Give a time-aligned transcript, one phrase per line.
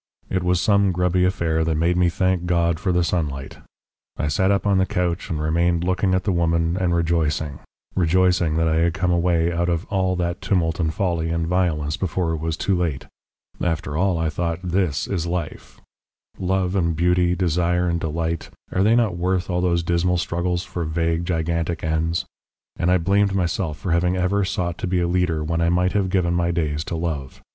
[0.31, 3.59] It was some grubby affair that made me thank God for the sunlight.
[4.17, 7.59] I sat up on the couch and remained looking at the woman and rejoicing
[7.95, 11.97] rejoicing that I had come away out of all that tumult and folly and violence
[11.97, 13.05] before it was too late.
[13.61, 15.79] After all, I thought, this is life
[16.39, 20.83] love and beauty, desire and delight, are they not worth all those dismal struggles for
[20.83, 22.25] vague, gigantic ends?
[22.75, 25.91] And I blamed myself for having ever sought to be a leader when I might
[25.93, 27.39] have given my days to love.